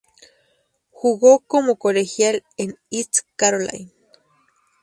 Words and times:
Jugo 0.89 1.41
como 1.45 1.75
colegial 1.75 2.43
en 2.57 2.75
East 2.89 3.19
Carolina. 3.35 3.91